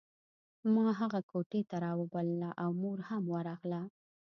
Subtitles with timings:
[0.73, 3.81] ما هغه کوټې ته راوبلله او مور هم ورغله